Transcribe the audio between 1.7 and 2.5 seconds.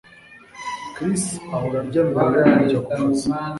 arya mbere yo